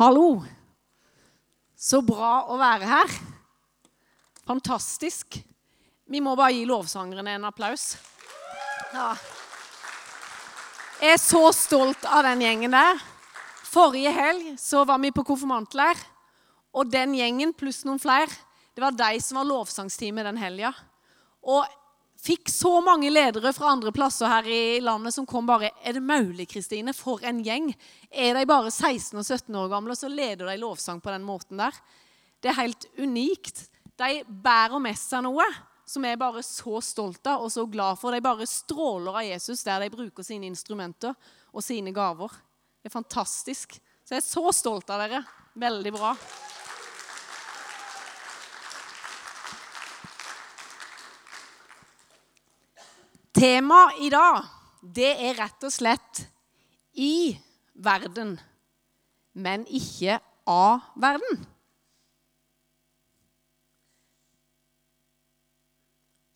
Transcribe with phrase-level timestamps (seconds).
[0.00, 0.38] Hallo.
[1.76, 3.10] Så bra å være her.
[4.48, 5.36] Fantastisk.
[6.08, 7.98] Vi må bare gi lovsangerne en applaus.
[8.94, 9.10] Ja.
[11.02, 13.04] Jeg er så stolt av den gjengen der.
[13.68, 16.00] Forrige helg så var vi på konfirmantleir.
[16.72, 18.32] Og den gjengen pluss noen flere,
[18.72, 20.72] det var de som var lovsangsteamet den helga.
[21.44, 21.68] Og
[22.20, 26.04] fikk så mange ledere fra andre plasser her i landet som kom bare Er det
[26.04, 26.92] mulig, Kristine?
[26.96, 27.72] For en gjeng.
[28.10, 31.60] Er de bare 16 og 17 år gamle, så leder de lovsang på den måten
[31.60, 31.74] der.
[32.40, 33.66] Det er helt unikt.
[34.00, 35.44] De bærer med seg noe
[35.90, 38.14] som jeg er bare så stolt av og så glad for.
[38.14, 41.16] De bare stråler av Jesus der de bruker sine instrumenter
[41.50, 42.30] og sine gaver.
[42.80, 43.74] Det er fantastisk.
[44.06, 45.24] Så jeg er så stolt av dere.
[45.58, 46.14] Veldig bra.
[53.40, 54.44] Temaet i dag,
[54.84, 56.18] det er rett og slett
[57.00, 57.32] i
[57.80, 58.34] verden,
[59.32, 61.40] men ikke av verden.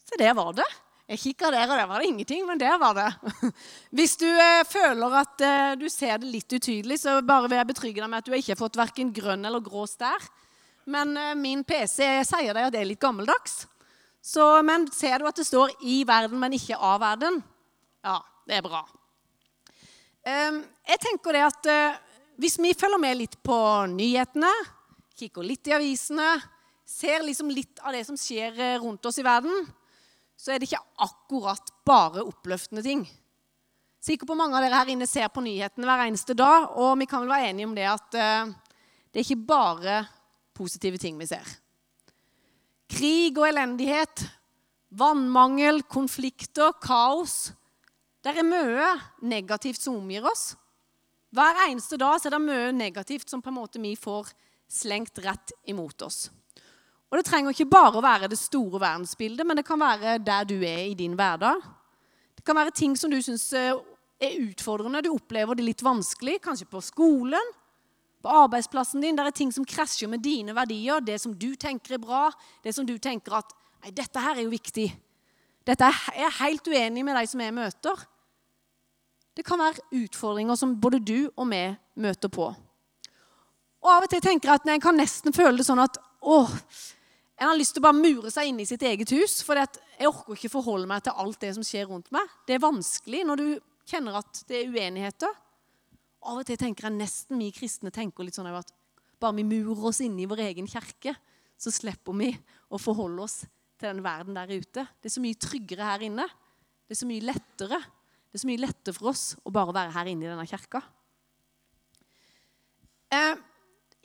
[0.08, 0.70] Så der var det.
[1.12, 3.10] Jeg kikka der, og der var det ingenting, men der var det.
[3.98, 7.72] Hvis du eh, føler at eh, du ser det litt utydelig, så bare vil jeg
[7.74, 10.24] betrygge deg med at du ikke har fått verken grønn eller grå stær.
[10.88, 13.66] Men eh, min PC sier deg at det er litt gammeldags.
[14.24, 17.42] Så, men ser du at det står 'i verden', men ikke 'av verden'?
[18.04, 18.80] Ja, det er bra.
[20.24, 22.00] Um, jeg tenker det at uh,
[22.36, 24.50] Hvis vi følger med litt på nyhetene,
[25.14, 26.42] kikker litt i avisene,
[26.84, 29.68] ser liksom litt av det som skjer eh, rundt oss i verden,
[30.34, 33.04] så er det ikke akkurat bare oppløftende ting.
[34.02, 37.06] Sikkert på mange av dere her inne ser på nyhetene hver eneste dag, og vi
[37.06, 38.50] kan vel være enige om det at uh,
[39.12, 40.00] det er ikke bare
[40.58, 41.46] positive ting vi ser.
[42.90, 44.26] Krig og elendighet,
[44.94, 47.52] vannmangel, konflikter, kaos.
[48.24, 48.90] Det er mye
[49.24, 50.52] negativt som omgir oss.
[51.34, 54.30] Hver eneste dag er det mye negativt som på en måte vi får
[54.70, 56.28] slengt rett imot oss.
[57.10, 60.46] Og Det trenger ikke bare å være det store verdensbildet, men det kan være der
[60.50, 61.60] du er i din hverdag.
[62.34, 63.74] Det kan være ting som du syns eh,
[64.18, 67.52] er utfordrende, du opplever det litt vanskelig, kanskje på skolen,
[68.24, 69.16] på arbeidsplassen din.
[69.16, 72.30] der er ting som krasjer med dine verdier, det som du tenker er bra,
[72.64, 73.52] det som du tenker at
[73.84, 74.86] Nei, dette her er jo viktig.
[75.68, 77.98] Dette er jeg helt uenig med de som jeg møter.
[79.36, 81.60] Det kan være utfordringer som både du og vi
[82.00, 82.46] møter på.
[83.84, 86.48] Og Av og til tenker jeg at jeg kan nesten føle det sånn at åh,
[87.36, 89.42] en har lyst til å bare mure seg inne i sitt eget hus.
[89.44, 92.24] For jeg orker ikke forholde meg til alt det som skjer rundt meg.
[92.48, 93.48] Det er vanskelig når du
[93.90, 95.40] kjenner at det er uenigheter.
[96.24, 98.72] Av og til tenker jeg nesten vi kristne tenker litt sånn at
[99.20, 101.14] bare vi murer oss inne i vår egen kirke,
[101.60, 102.30] så slipper vi
[102.72, 103.42] å forholde oss
[103.78, 104.86] til den verden der ute.
[105.00, 106.26] Det er så mye tryggere her inne.
[106.84, 107.80] Det er så mye lettere.
[107.80, 110.82] Det er så mye lettere for oss å bare være her inne i denne kirka.
[113.14, 113.36] Eh,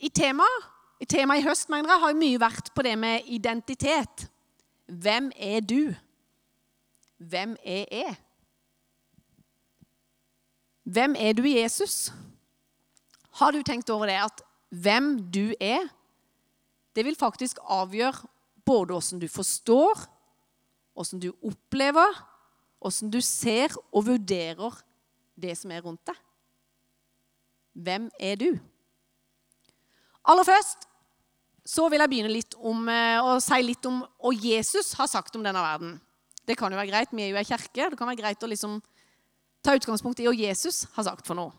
[0.06, 0.68] I temaet
[1.00, 4.26] i tema i høst mener jeg, har mye vært på det med identitet.
[4.84, 5.94] Hvem er du?
[7.16, 8.18] Hvem er jeg?
[10.90, 12.10] Hvem er du i Jesus?
[13.38, 15.86] Har du tenkt over det at hvem du er,
[16.94, 18.26] det vil faktisk avgjøre
[18.66, 20.02] både åssen du forstår,
[20.98, 22.18] åssen du opplever,
[22.82, 24.82] åssen du ser og vurderer
[25.40, 26.18] det som er rundt deg.
[27.80, 28.48] Hvem er du?
[30.26, 30.88] Aller først
[31.70, 35.36] så vil jeg begynne litt om, eh, å si litt om hva Jesus har sagt
[35.36, 36.00] om denne verden.
[36.46, 37.90] Det kan jo være greit, Vi er jo ei kirke.
[37.90, 38.82] Det kan være greit å liksom
[39.62, 41.52] ta utgangspunkt i hva Jesus har sagt for noe.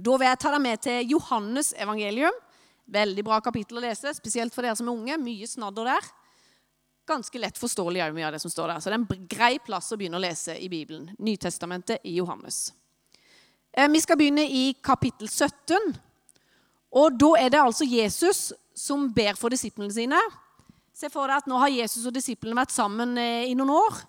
[0.00, 2.36] Da vil jeg ta deg med til Johannes evangelium.
[2.90, 5.18] Veldig bra kapittel å lese, spesielt for dere som er unge.
[5.22, 6.10] Mye snadder der.
[7.10, 8.82] Ganske lett forståelig òg mye av det som står der.
[8.82, 11.10] Så det er en grei plass å begynne å lese i Bibelen.
[11.18, 12.70] Nytestamentet i Johannes.
[13.72, 15.98] Eh, vi skal begynne i kapittel 17.
[16.98, 20.18] Og da er det altså Jesus som ber for disiplene sine.
[20.94, 24.00] Se for deg at Nå har Jesus og disiplene vært sammen eh, i noen år.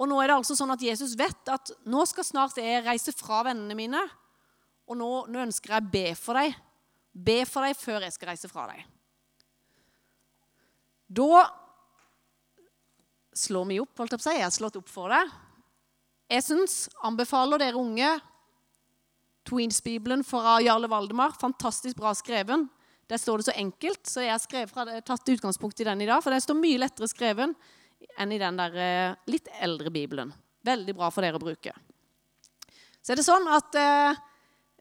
[0.00, 3.12] Og nå er det altså sånn at Jesus vet at nå skal snart jeg reise
[3.12, 4.00] fra vennene mine.
[4.88, 6.56] Og nå, nå ønsker jeg å be for deg.
[7.12, 8.80] Be for deg før jeg skal reise fra deg.
[11.10, 11.44] Da
[13.36, 14.36] slår vi opp, holdt jeg på å si.
[14.38, 15.36] Jeg har slått opp for deg.
[16.30, 16.74] Jeg syns,
[17.04, 18.14] anbefaler dere unge
[19.50, 21.34] Tweens-bibelen fra Jarle Valdemar.
[21.40, 22.68] Fantastisk bra skreven.
[23.10, 26.22] Der står det så enkelt, så jeg har tatt utgangspunkt i den i dag.
[26.22, 27.56] For den står mye lettere skreven
[28.18, 30.32] enn i den der eh, litt eldre bibelen.
[30.66, 31.72] Veldig bra for dere å bruke.
[33.00, 34.22] Så er det sånn at eh,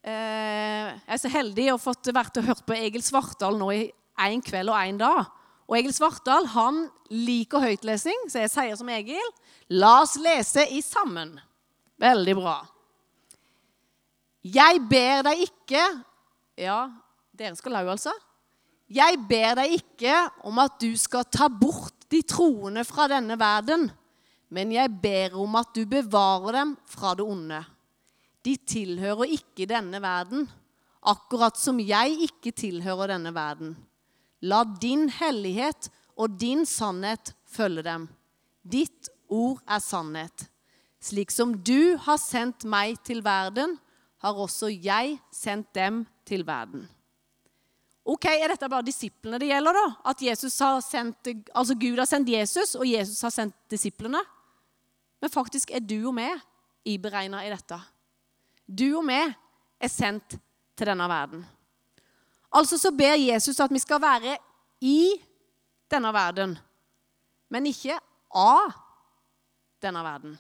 [0.04, 3.70] eh jeg er så heldig å ha fått vært og hørt på Egil Svartdal nå
[3.76, 3.84] i
[4.26, 5.28] én kveld og én dag.
[5.70, 9.32] Og Egil Svartdal han liker høytlesing, så jeg sier som Egil
[9.70, 11.36] La oss lese i sammen.
[12.02, 12.58] Veldig bra.
[14.42, 15.84] Jeg ber deg ikke
[16.60, 16.88] Ja,
[17.36, 18.12] Dere skal lau, altså.
[18.90, 20.16] Jeg ber deg ikke
[20.50, 23.90] om at du skal ta bort de troende fra denne verden,
[24.50, 27.60] men jeg ber om at du bevarer dem fra det onde.
[28.46, 30.48] De tilhører ikke denne verden,
[31.06, 33.76] akkurat som jeg ikke tilhører denne verden.
[34.42, 35.90] La din hellighet
[36.20, 38.08] og din sannhet følge dem.
[38.64, 40.48] Ditt ord er sannhet.
[41.00, 43.78] Slik som du har sendt meg til verden,
[44.20, 46.90] har også jeg sendt dem til verden.
[48.10, 49.86] Ok, Er dette bare disiplene det gjelder, da?
[50.10, 54.22] At har sendt, altså Gud har sendt Jesus, og Jesus har sendt disiplene?
[55.22, 56.40] Men faktisk er du og meg
[56.88, 57.78] iberegna i dette.
[58.66, 59.36] Du og meg
[59.80, 60.40] er sendt
[60.78, 61.46] til denne verden.
[62.50, 64.38] Altså så ber Jesus at vi skal være
[64.82, 65.20] i
[65.92, 66.58] denne verden,
[67.50, 68.00] men ikke
[68.34, 68.74] av
[69.84, 70.38] denne verden.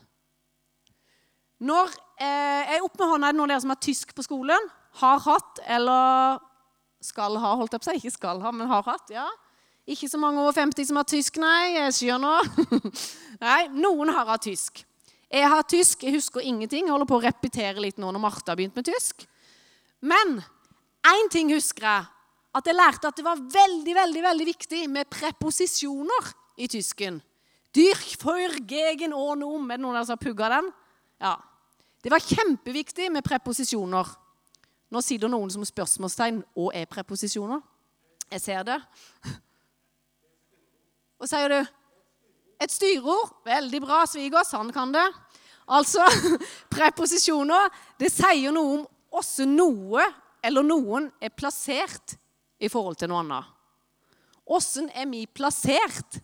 [1.59, 4.23] Når, eh, jeg opp med hånda, Er det noen av dere som har tysk på
[4.23, 4.69] skolen?
[5.01, 6.39] Har hatt eller
[7.03, 8.01] skal ha, holdt jeg på seg.
[8.01, 9.13] Ikke skal ha, men har hatt.
[9.13, 9.27] ja.
[9.89, 11.73] Ikke så mange over 50 som har tysk, nei.
[11.79, 12.45] Jeg skjønner.
[13.45, 14.83] nei, noen har hatt tysk.
[15.29, 16.85] Jeg har tysk, jeg husker ingenting.
[16.85, 19.25] Jeg holder på å repetere litt nå når Martha har begynt med tysk.
[20.01, 20.39] Men
[21.09, 22.07] én ting husker jeg.
[22.59, 27.19] At jeg lærte at det var veldig veldig, veldig viktig med preposisjoner i tysken.
[27.77, 29.69] Dyrk for gegen og nom.
[29.69, 30.71] Er det noen av dere som har pugga den?
[31.21, 31.35] Ja.
[32.01, 34.09] Det var kjempeviktig med preposisjoner.
[34.89, 37.61] Nå sitter noen som spørsmålstegn og er preposisjoner.
[38.29, 38.77] Jeg ser det.
[41.19, 41.59] Hva sier du?
[42.59, 43.35] Et styreord.
[43.45, 44.53] Veldig bra, svigers.
[44.57, 45.05] Han kan det.
[45.69, 46.05] Altså,
[46.75, 47.69] preposisjoner
[48.01, 48.87] det sier noe om
[49.19, 50.05] også noe
[50.45, 52.15] eller noen er plassert
[52.59, 53.55] i forhold til noe annet.
[54.49, 56.19] Hvordan er vi plassert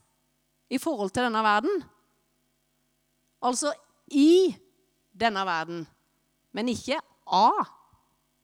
[0.73, 1.83] i forhold til denne verden?
[3.45, 3.73] Altså
[4.09, 4.55] i
[5.13, 5.83] denne verden,
[6.55, 7.61] men ikke av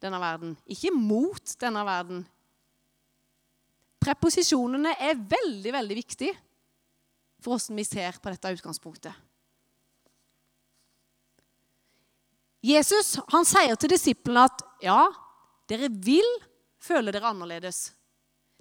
[0.02, 0.54] denne verden.
[0.70, 2.22] Ikke mot denne verden.
[4.02, 6.34] Preposisjonene er veldig, veldig viktige
[7.42, 9.14] for hvordan vi ser på dette utgangspunktet.
[12.62, 15.00] Jesus han sier til disiplene at ja,
[15.70, 16.28] dere vil
[16.82, 17.88] føle dere annerledes.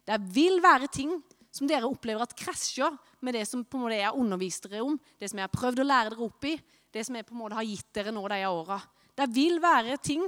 [0.05, 1.13] Det vil være ting
[1.53, 4.85] som dere opplever at krasjer med det som på en måte jeg har undervist dere
[4.85, 6.55] om, det som jeg har prøvd å lære dere opp i,
[6.91, 8.79] det som jeg på en måte har gitt dere nå de åra.
[9.13, 10.25] Det vil være ting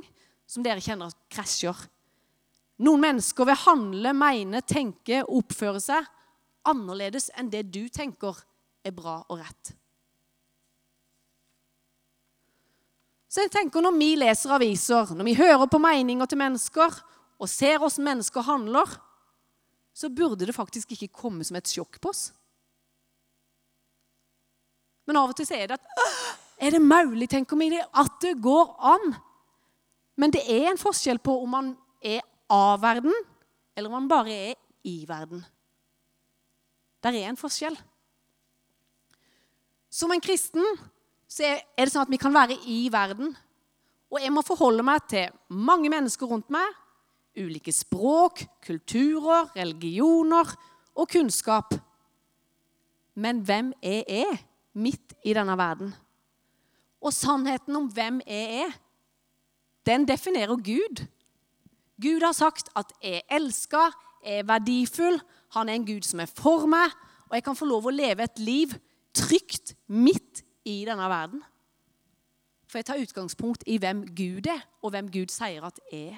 [0.54, 1.78] som dere kjenner krasjer.
[2.84, 6.10] Noen mennesker vil handle, mene, tenke, oppføre seg
[6.70, 8.38] annerledes enn det du tenker
[8.84, 9.74] er bra og rett.
[13.34, 17.00] Så jeg tenker Når vi leser aviser, når vi hører på meninger til mennesker
[17.42, 18.94] og ser hvordan mennesker handler,
[19.94, 22.28] så burde det faktisk ikke komme som et sjokk på oss.
[25.10, 26.10] Men av og til så er det at
[26.64, 29.16] Er det mulig, tenker vi, at det går an?
[30.20, 31.72] Men det er en forskjell på om man
[32.04, 32.22] er
[32.52, 33.14] av verden,
[33.76, 34.56] eller om man bare er
[34.86, 35.42] i verden.
[37.04, 37.76] Der er en forskjell.
[39.94, 40.64] Som en kristen
[41.30, 43.34] så er det sånn at vi kan være i verden.
[44.14, 46.68] Og jeg må forholde meg til mange mennesker rundt meg.
[47.34, 50.52] Ulike språk, kulturer, religioner
[50.94, 51.74] og kunnskap.
[53.18, 54.38] Men hvem er jeg
[54.78, 55.90] midt i denne verden?
[57.02, 58.78] Og sannheten om hvem jeg er,
[59.86, 61.06] den definerer Gud.
[62.02, 63.94] Gud har sagt at jeg elsker,
[64.24, 65.20] jeg er verdifull,
[65.54, 66.92] han er en Gud som er for meg,
[67.30, 68.74] og jeg kan få lov å leve et liv
[69.14, 71.44] trygt midt i denne verden.
[72.68, 76.16] For jeg tar utgangspunkt i hvem Gud er, og hvem Gud sier at er.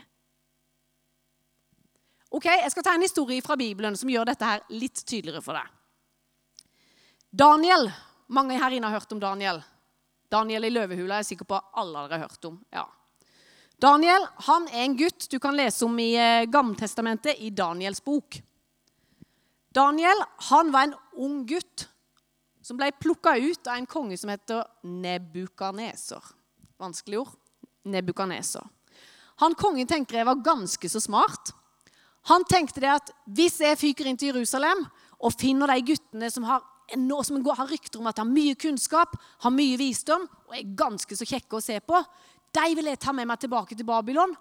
[2.32, 5.56] Ok, Jeg skal ta en historie fra Bibelen som gjør dette her litt tydeligere for
[5.56, 5.72] deg.
[7.32, 7.90] Daniel.
[8.28, 9.62] Mange her inne har hørt om Daniel.
[10.32, 12.58] Daniel i løvehula er jeg sikker på alle dere har hørt om.
[12.74, 12.86] Ja.
[13.82, 18.40] Daniel han er en gutt du kan lese om i eh, Gammeltestamentet i Daniels bok.
[19.76, 21.90] Daniel han var en ung gutt
[22.66, 26.24] som ble plukka ut av en konge som heter Nebukaneser.
[26.82, 27.36] Vanskelig ord.
[27.86, 28.64] Nebukaneser.
[29.44, 31.52] Han kongen tenker jeg var ganske så smart.
[32.32, 34.82] Han tenkte det at hvis jeg fyker inn til Jerusalem
[35.20, 36.64] og finner de guttene som har,
[37.28, 39.14] som har rykter om at de har mye kunnskap,
[39.44, 42.02] har mye visdom og er ganske så kjekke å se på,
[42.56, 44.36] de vil jeg ta med meg tilbake til Babylon.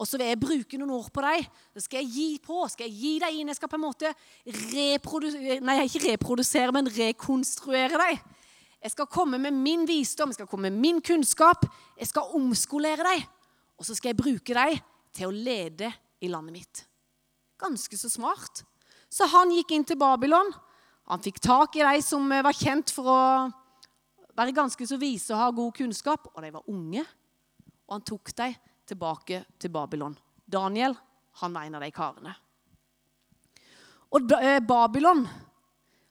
[0.00, 1.46] Og så vil jeg bruke noen ord på dem.
[1.76, 2.60] Så skal jeg gi på.
[2.72, 3.50] skal Jeg gi dem inn.
[3.52, 4.12] Jeg skal på en måte
[4.46, 8.22] reprodusere Nei, ikke reprodusere, men rekonstruere dem.
[8.80, 11.66] Jeg skal komme med min visdom, jeg skal komme med min kunnskap.
[12.00, 13.26] Jeg skal omskolere dem.
[13.76, 14.80] Og så skal jeg bruke dem
[15.12, 15.90] til å lede
[16.24, 16.82] i landet mitt.
[17.60, 18.62] Ganske så smart.
[19.12, 20.48] Så han gikk inn til Babylon.
[21.12, 23.20] Han fikk tak i de som var kjent for å
[24.38, 26.30] være ganske så vise og ha god kunnskap.
[26.32, 27.04] Og de var unge
[27.90, 28.54] og han tok dem
[28.86, 30.14] tilbake til Babylon.
[30.46, 30.94] Daniel
[31.42, 32.32] han var en av de karene.
[34.10, 34.26] Og
[34.66, 35.24] Babylon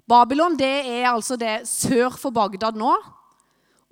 [0.09, 2.91] Babylon det er altså det sør for Bagdad nå.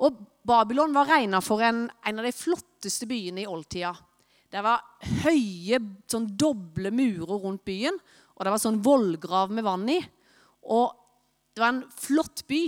[0.02, 3.92] Og Babylon var regna for en, en, av de flotteste byene i oldtida.
[4.50, 4.82] Det var
[5.26, 5.80] høye,
[6.10, 7.98] sånn doble murer rundt byen,
[8.38, 9.98] og det var sånn vollgrav med vann i.
[10.72, 10.94] Og
[11.54, 12.62] det var en flott by.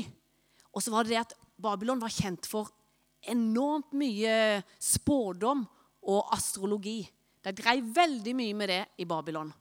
[0.74, 2.70] Og så var det det at Babylon var kjent for
[3.22, 5.66] enormt mye spådom
[6.10, 7.02] og astrologi.
[7.44, 9.52] De drev veldig mye med det i Babylon.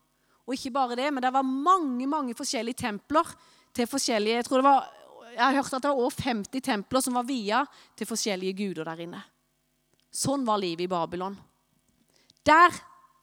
[0.47, 3.27] Og ikke bare det, men det var mange mange forskjellige templer
[3.73, 4.87] til forskjellige Jeg tror det var,
[5.35, 8.89] jeg har hørt at det var over 50 templer som var via til forskjellige guder
[8.89, 9.21] der inne.
[10.09, 11.37] Sånn var livet i Babylon.
[12.45, 12.73] Der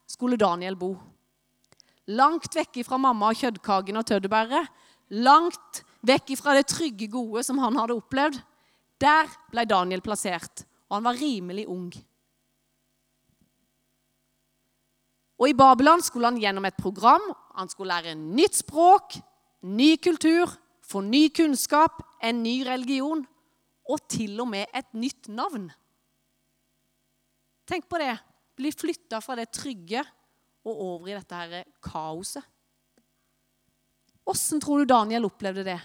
[0.07, 0.95] skulle Daniel bo.
[2.07, 4.69] Langt vekk fra mamma og kjøttkaken og tøddebæret.
[5.11, 8.39] Langt vekk fra det trygge, gode som han hadde opplevd.
[9.01, 11.91] Der ble Daniel plassert, og han var rimelig ung.
[15.37, 17.25] Og I Babylon skulle han gjennom et program.
[17.59, 19.19] Han skulle lære nytt språk,
[19.69, 23.27] ny kultur, få ny kunnskap, en ny religion
[23.87, 25.69] og til og med et nytt navn.
[27.67, 28.15] Tenk på det.
[28.57, 30.01] Bli flytta fra det trygge
[30.67, 32.45] og over i dette her kaoset.
[34.27, 35.79] Åssen tror du Daniel opplevde det?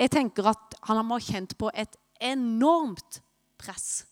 [0.00, 3.20] Jeg tenker at han har kjent på et enormt
[3.60, 4.06] press.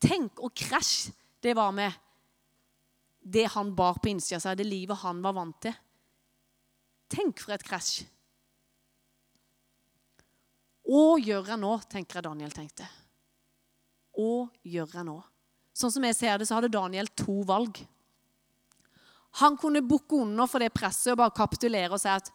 [0.00, 1.10] Tenk og krasj
[1.40, 1.92] det var med
[3.20, 5.74] det han bar på innsida av seg, det livet han var vant til.
[7.10, 8.04] Tenk for et krasj.
[10.90, 12.88] Å gjør jeg nå, tenker jeg Daniel tenkte.
[14.18, 15.18] Å gjør jeg nå?
[15.76, 17.78] Sånn som jeg ser det, så hadde Daniel to valg.
[19.38, 22.32] Han kunne bukke under for det presset og bare kapitulere og si at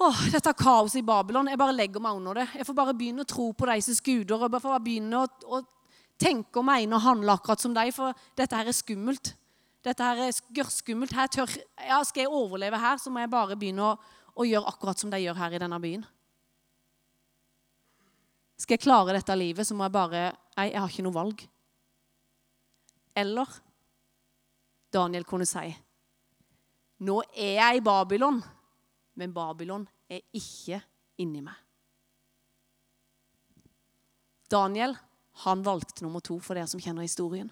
[0.00, 2.46] Åh, dette kaoset i Babylon, jeg bare legger meg under det.
[2.56, 4.46] Jeg får bare begynne å tro på deres guder.
[4.48, 5.58] bare får bare begynne å, å
[6.16, 9.34] tenke og mene og handle akkurat som deg, for dette her er skummelt.
[9.84, 11.12] Dette her er skummelt.
[11.12, 11.52] Her tør,
[11.84, 13.98] ja, skal jeg overleve her, så må jeg bare begynne å,
[14.40, 16.06] å gjøre akkurat som de gjør her i denne byen.
[18.60, 21.44] Skal jeg klare dette livet, så må jeg bare Nei, jeg har ikke noe valg.
[23.16, 23.52] Eller
[24.92, 25.70] Daniel kunne si
[27.00, 28.42] Nå er jeg i Babylon,
[29.14, 30.80] men Babylon er ikke
[31.20, 31.56] inni meg.
[34.50, 34.96] Daniel
[35.44, 37.50] han valgte nummer to for dere som kjenner historien.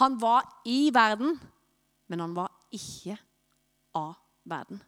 [0.00, 1.36] Han var i verden,
[2.10, 3.16] men han var ikke
[3.94, 4.16] av
[4.50, 4.82] verden.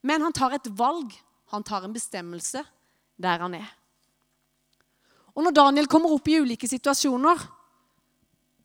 [0.00, 1.12] Men han tar et valg,
[1.52, 2.64] han tar en bestemmelse
[3.20, 3.68] der han er.
[5.36, 7.42] Og når Daniel kommer opp i ulike situasjoner,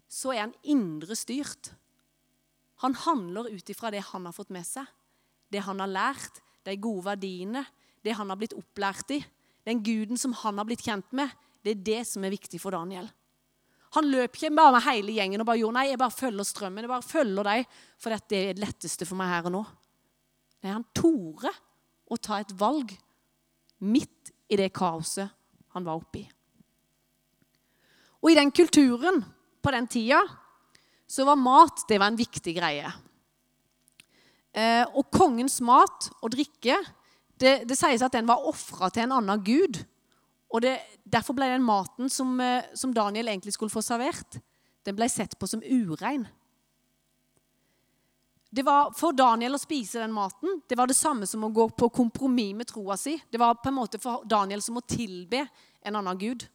[0.10, 1.74] så er han indre styrt.
[2.86, 4.88] Han handler ut ifra det han har fått med seg,
[5.54, 7.64] det han har lært, de gode verdiene,
[8.04, 9.20] det han har blitt opplært i,
[9.68, 11.32] den guden som han har blitt kjent med.
[11.64, 13.08] Det er det som er viktig for Daniel.
[13.94, 16.84] Han løp ikke bare med hele gjengen og bare gjorde nei, jeg bare følger strømmen.
[16.84, 19.64] Jeg bare følger deg, for dette er det letteste for meg her og nå.
[20.64, 21.52] Nei, han torde
[22.10, 22.96] å ta et valg
[23.86, 25.30] midt i det kaoset
[25.76, 26.24] han var oppi.
[28.24, 29.22] Og i den kulturen
[29.64, 30.22] på den tida
[31.10, 32.90] så var mat det var en viktig greie.
[34.54, 36.78] Eh, og kongens mat og drikke
[37.42, 39.82] det, det sies at den var ofra til en annen gud.
[40.54, 44.40] Og det, Derfor ble den maten som, eh, som, Daniel egentlig skulle få servert,
[44.86, 46.28] den ble sett på som urein.
[48.54, 51.72] Det var For Daniel å spise den maten det var det samme som å gå
[51.74, 53.18] på kompromiss med troa si.
[53.32, 55.48] Det var på en måte for Daniel som å tilbe
[55.82, 56.46] en annen gud.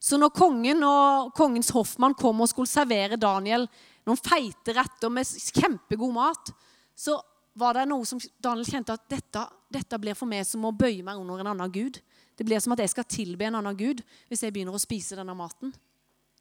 [0.00, 3.68] Så når kongen og kongens hoffmann kom og skulle servere Daniel
[4.04, 6.52] noen feite retter med kjempegod mat,
[6.94, 7.18] så
[7.54, 11.04] var det noe som Daniel kjente at dette, dette blir for meg som å bøye
[11.06, 12.00] meg under en annen gud.
[12.34, 15.18] Det blir som at jeg skal tilbe en annen gud hvis jeg begynner å spise
[15.18, 15.74] denne maten.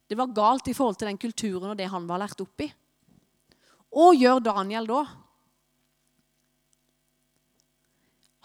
[0.09, 2.69] Det var galt i forhold til den kulturen og det han var lært opp i.
[3.93, 5.03] Og gjør Daniel da?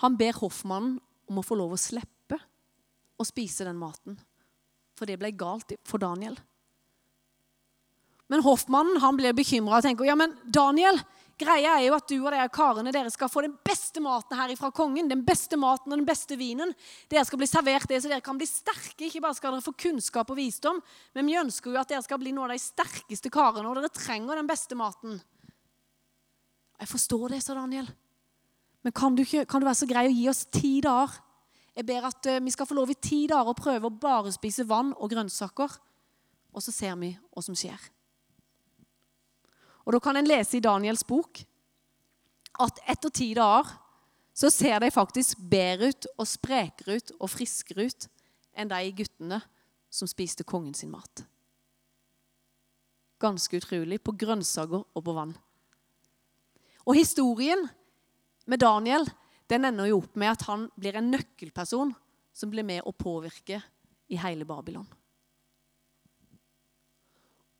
[0.04, 0.98] Han ber hoffmannen
[1.28, 2.38] om å få lov å slippe
[3.18, 4.18] å spise den maten.
[4.96, 6.36] For det ble galt for Daniel.
[8.28, 11.00] Men hoffmannen han ble bekymra og tenker ja, men Daniel,
[11.38, 14.50] Greia er jo at du og de karene dere skal få den beste maten her
[14.58, 15.06] fra kongen.
[15.10, 16.72] Den beste maten og den beste vinen.
[17.10, 19.06] Dere skal bli servert det, så dere kan bli sterke.
[19.06, 20.80] Ikke bare skal dere få kunnskap og visdom,
[21.14, 23.92] men vi ønsker jo at dere skal bli noen av de sterkeste karene, og dere
[23.94, 25.20] trenger den beste maten.
[26.78, 27.86] Jeg forstår det, sa Daniel.
[28.82, 31.20] Men kan du, ikke, kan du være så grei å gi oss ti dager?
[31.78, 34.34] Jeg ber at uh, vi skal få lov i ti dager å prøve å bare
[34.34, 35.78] spise vann og grønnsaker.
[36.50, 37.78] Og så ser vi hva som skjer.
[39.88, 41.40] Og Da kan en lese i Daniels bok
[42.60, 43.70] at etter ti dager
[44.36, 48.08] så ser de faktisk bedre ut og sprekere ut og friskere ut
[48.52, 49.40] enn de guttene
[49.88, 51.24] som spiste kongen sin mat.
[53.18, 53.98] Ganske utrolig.
[54.04, 55.32] På grønnsaker og på vann.
[56.84, 57.64] Og historien
[58.46, 59.08] med Daniel
[59.48, 61.96] den ender jo opp med at han blir en nøkkelperson
[62.36, 63.62] som blir med å påvirke
[64.12, 64.86] i hele Babylon.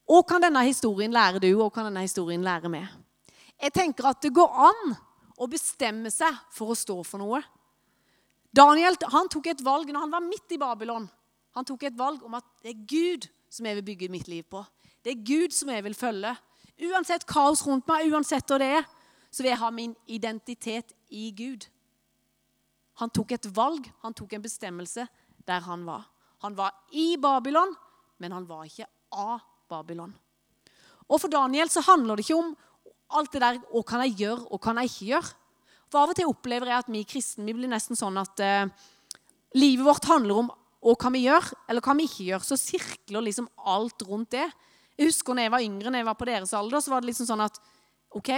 [0.09, 2.89] Og kan denne historien lære du, og kan denne historien lære meg?
[3.61, 4.95] Jeg tenker at det går an
[5.39, 7.43] å bestemme seg for å stå for noe.
[8.55, 11.09] Daniel han tok et valg når han var midt i Babylon.
[11.57, 14.47] Han tok et valg om at det er Gud som jeg vil bygge mitt liv
[14.49, 14.63] på.
[15.05, 16.33] Det er Gud som jeg vil følge.
[16.89, 18.87] Uansett kaos rundt meg, uansett hva det er,
[19.31, 21.67] så vil jeg ha min identitet i Gud.
[23.03, 25.05] Han tok et valg, han tok en bestemmelse
[25.49, 26.09] der han var.
[26.43, 27.75] Han var i Babylon,
[28.19, 30.15] men han var ikke av Babylon.
[31.09, 32.55] Og For Daniel så handler det ikke om
[33.19, 35.35] alt det der hva kan jeg gjøre og kan jeg ikke gjøre.
[35.89, 38.69] For Av og til opplever jeg at vi kristne vi blir nesten sånn at eh,
[39.57, 40.51] livet vårt handler om
[40.85, 42.45] hva kan vi gjøre, eller hva vi ikke gjør.
[42.45, 44.47] Så sirkler liksom alt rundt det.
[44.99, 47.11] Jeg husker når jeg var yngre, når jeg var på deres alder, så var det
[47.11, 47.59] liksom sånn at
[48.15, 48.31] ok,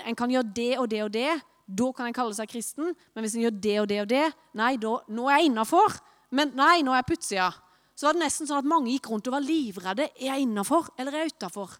[0.00, 1.30] en kan gjøre det og det og det.
[1.66, 2.92] Da kan en kalle seg kristen.
[3.14, 4.24] Men hvis en gjør det og det og det,
[4.58, 5.96] nei, da, nå er jeg innafor.
[6.34, 7.48] Men nei, nå er jeg på utsida.
[7.96, 10.10] Så var det nesten sånn at mange gikk rundt og var livredde.
[10.20, 11.72] Er jeg innafor, eller er jeg utafor?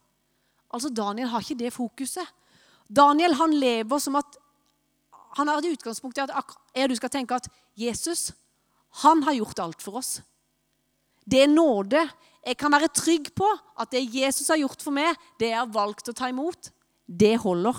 [0.73, 2.31] Altså, Daniel har ikke det fokuset.
[2.89, 4.43] Daniel han lever som at
[5.37, 8.31] Han har et utgangspunkt i at du skal tenke at Jesus
[9.03, 10.23] han har gjort alt for oss.
[11.29, 12.01] Det er nåde.
[12.47, 13.45] Jeg kan være trygg på
[13.77, 16.71] at det Jesus har gjort for meg, det jeg har valgt å ta imot,
[17.05, 17.77] det holder.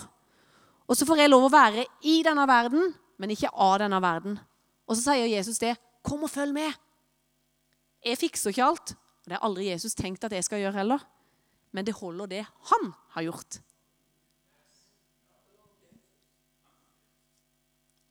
[0.85, 4.37] Og så får jeg lov å være i denne verden, men ikke av denne verden.
[4.85, 5.73] Og så sier Jesus det.
[6.05, 6.77] Kom og følg med.
[8.07, 8.95] Jeg fikser ikke alt.
[8.95, 11.03] Og det har aldri Jesus tenkt at jeg skal gjøre heller.
[11.75, 13.59] Men det holder, det han har gjort.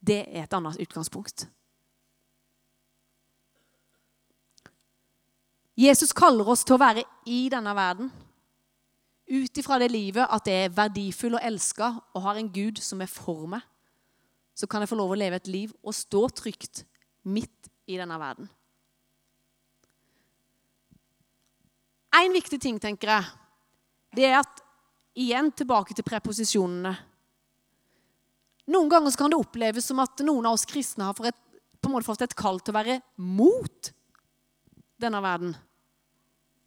[0.07, 1.49] Det er et annet utgangspunkt.
[5.77, 8.13] Jesus kaller oss til å være i denne verden
[9.27, 13.03] ut ifra det livet at jeg er verdifull og elska og har en Gud som
[13.03, 13.65] er for meg,
[14.57, 16.85] så kan jeg få lov å leve et liv og stå trygt
[17.27, 18.49] midt i denne verden.
[22.15, 23.35] En viktig ting, tenker jeg,
[24.17, 24.63] det er at
[25.17, 26.93] Igjen tilbake til preposisjonene.
[28.69, 31.39] Noen ganger kan det oppleves som at noen av oss kristne har et,
[31.81, 33.91] på en måte fått et kall til å være mot
[35.01, 35.55] denne verden.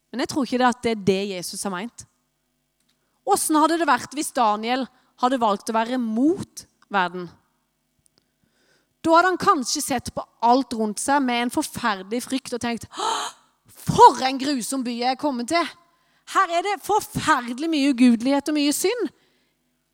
[0.10, 2.06] Men jeg tror ikke det at det er det Jesus har meint.
[3.30, 4.88] Åssen hadde det vært hvis Daniel
[5.22, 7.28] hadde valgt å være mot verden?
[9.06, 12.90] Da hadde han kanskje sett på alt rundt seg med en forferdelig frykt og tenkt
[13.90, 15.70] For en grusom by jeg er kommet til!
[16.30, 19.08] Her er det forferdelig mye ugudelighet og mye synd.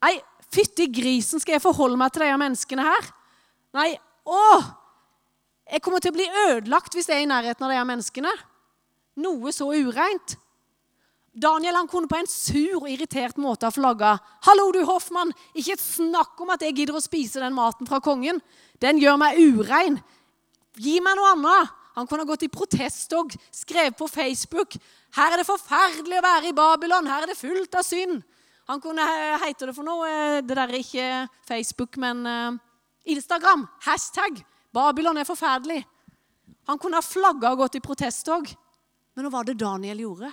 [0.04, 0.18] Nei,
[0.52, 3.12] fytti grisen, skal jeg forholde meg til de menneskene her?
[3.76, 3.94] Nei,
[4.28, 4.48] å!
[5.72, 8.34] Jeg kommer til å bli ødelagt hvis jeg er i nærheten av de menneskene.
[9.24, 10.36] Noe så ureint.
[11.36, 14.14] Daniel han kunne på en sur og irritert måte ha flagga.
[14.46, 15.34] 'Hallo, du hoffmann!
[15.56, 18.44] Ikke snakk om at jeg gidder å spise den maten fra kongen.'
[18.80, 20.00] 'Den gjør meg urein.
[20.80, 24.76] Gi meg noe annet.' Han kunne ha gått i protesttog, skrevet på Facebook.
[25.16, 27.08] 'Her er det forferdelig å være i Babylon.
[27.08, 28.24] Her er det fullt av synd.'
[28.66, 31.10] Han kunne eh, heter det for noe eh, Det der er ikke
[31.46, 32.58] Facebook, men uh,
[33.06, 33.68] Instagram.
[33.86, 34.42] Hashtag
[34.74, 35.86] 'Babylon er forferdelig'.
[36.68, 38.50] Han kunne ha flagga og gått i protesttog.
[39.16, 40.32] Men hva var det Daniel gjorde?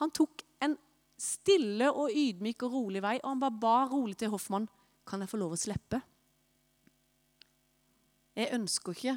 [0.00, 0.76] Han tok en
[1.18, 4.68] stille og ydmyk og rolig vei, og han bare ba rolig til Hoffmann
[5.08, 6.00] kan jeg få lov å slippe.
[8.38, 9.16] Jeg ønsker ikke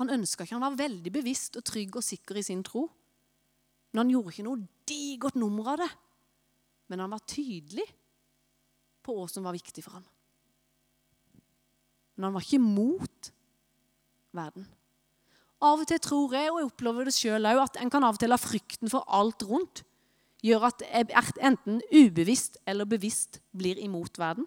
[0.00, 2.84] Han ønska ikke, han var veldig bevisst og trygg og sikker i sin tro.
[3.92, 5.90] Men han gjorde ikke noe digert nummer av det.
[6.92, 7.86] Men han var tydelig
[9.06, 10.04] på hva som var viktig for ham.
[12.16, 13.30] Men han var ikke mot
[14.36, 14.68] verden.
[15.64, 18.18] Av og til tror jeg, og jeg opplever det sjøl òg, at en kan av
[18.18, 19.86] og til la frykten for alt rundt
[20.44, 24.46] gjøre at jeg enten ubevisst eller bevisst blir imot verden.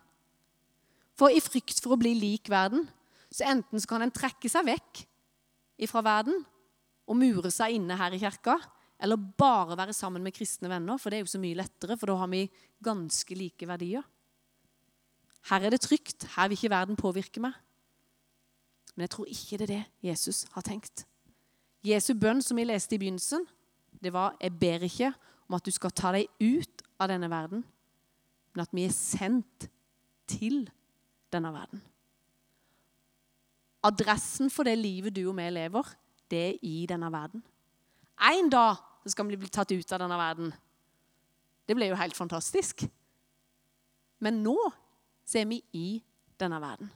[1.17, 2.85] For i frykt for å bli lik verden,
[3.33, 5.03] så enten så kan en trekke seg vekk
[5.87, 6.43] fra verden
[7.09, 8.57] og mure seg inne her i kirka,
[8.99, 12.11] eller bare være sammen med kristne venner, for det er jo så mye lettere, for
[12.11, 12.43] da har vi
[12.83, 14.03] ganske like verdier.
[15.49, 16.27] Her er det trygt.
[16.35, 17.55] Her vil ikke verden påvirke meg.
[18.95, 21.05] Men jeg tror ikke det er det Jesus har tenkt.
[21.85, 23.45] Jesu bønn som vi leste i begynnelsen,
[24.03, 25.13] det var 'Jeg ber ikke
[25.47, 27.63] om at du skal ta deg ut av denne verden',
[28.53, 29.69] men at vi er sendt
[30.27, 30.69] til
[31.31, 31.81] denne verden.
[33.85, 35.93] Adressen for det livet du og vi lever,
[36.29, 37.43] det er i denne verden.
[38.29, 40.51] En dag så skal vi bli tatt ut av denne verden.
[41.65, 42.83] Det blir jo helt fantastisk.
[44.19, 44.57] Men nå
[45.23, 45.87] så er vi i
[46.39, 46.89] denne verden.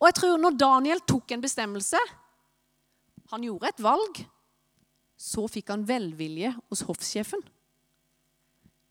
[0.00, 2.00] Og jeg tror når Daniel tok en bestemmelse,
[3.30, 4.24] han gjorde et valg,
[5.14, 7.44] så fikk han velvilje hos hoffsjefen.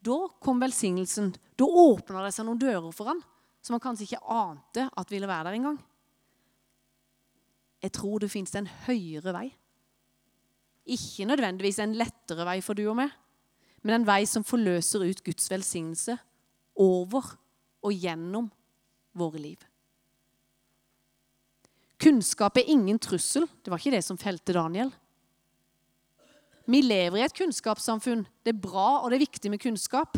[0.02, 1.34] Da kom velsignelsen.
[1.60, 3.20] Da åpna det seg noen dører for han
[3.62, 5.76] som han kanskje ikke ante at ville være der engang.
[7.82, 9.48] Jeg tror det fins en høyere vei.
[10.92, 13.12] Ikke nødvendigvis en lettere vei for du og meg,
[13.82, 16.18] men en vei som forløser ut Guds velsignelse
[16.78, 17.34] over
[17.82, 18.50] og gjennom
[19.18, 19.62] våre liv.
[22.02, 23.46] Kunnskap er ingen trussel.
[23.62, 24.90] Det var ikke det som felte Daniel.
[26.66, 28.24] Vi lever i et kunnskapssamfunn.
[28.42, 30.18] Det er bra og det er viktig med kunnskap.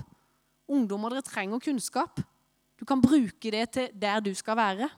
[0.71, 2.21] Ungdommer, dere trenger kunnskap.
[2.79, 4.89] Du kan bruke det til der du skal være.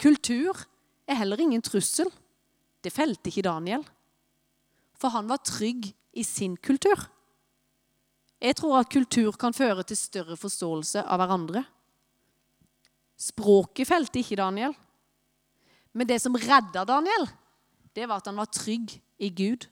[0.00, 0.64] Kultur
[1.08, 2.10] er heller ingen trussel.
[2.84, 3.84] Det felte ikke Daniel.
[4.98, 7.06] For han var trygg i sin kultur.
[8.38, 11.64] Jeg tror at kultur kan føre til større forståelse av hverandre.
[13.18, 14.76] Språket felte ikke Daniel.
[15.92, 17.26] Men det som redda Daniel,
[17.96, 19.66] det var at han var trygg i Gud.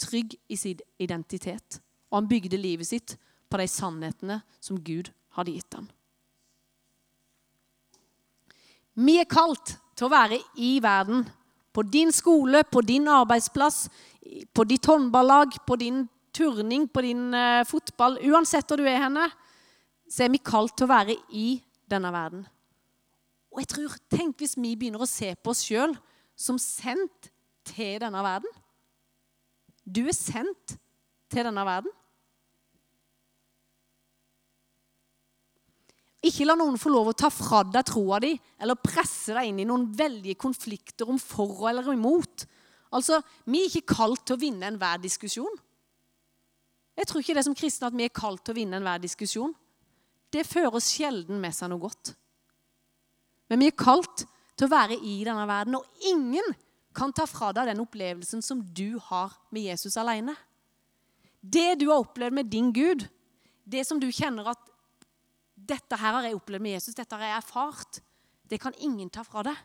[0.00, 1.80] Trygg i sin identitet.
[2.08, 3.16] Og han bygde livet sitt
[3.50, 5.90] på de sannhetene som Gud hadde gitt ham.
[8.96, 11.24] Vi er kalt til å være i verden.
[11.72, 13.86] På din skole, på din arbeidsplass,
[14.56, 16.06] på ditt håndballag, på din
[16.36, 18.16] turning, på din uh, fotball.
[18.24, 19.28] Uansett hvor du er henne,
[20.08, 21.48] så er vi kalt til å være i
[21.90, 22.46] denne verden.
[23.52, 25.94] Og jeg tror, Tenk hvis vi begynner å se på oss sjøl
[26.36, 27.30] som sendt
[27.66, 28.50] til denne verden.
[29.84, 30.76] Du er sendt
[31.32, 31.92] til denne verden.
[36.26, 39.60] Ikke la noen få lov å ta fra deg troa di eller presse deg inn
[39.62, 42.46] i noen veldige konflikter om for eller imot.
[42.96, 45.62] Altså, Vi er ikke kalt til å vinne enhver diskusjon.
[46.96, 49.52] Jeg tror ikke det som kristne at vi er kalt til å vinne enhver diskusjon.
[50.32, 52.14] Det fører sjelden med seg noe godt.
[53.50, 54.24] Men vi er kalt
[54.56, 56.54] til å være i denne verden, og ingen
[56.96, 60.32] kan ta fra deg den opplevelsen som du har med Jesus alene.
[61.40, 63.04] Det du har opplevd med din Gud,
[63.68, 64.72] det som du kjenner at
[65.68, 68.00] dette her har jeg opplevd med Jesus, dette har jeg erfart.
[68.46, 69.58] Det kan ingen ta fra deg.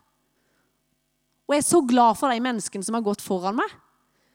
[1.47, 3.73] Og jeg er så glad for de menneskene som har gått foran meg.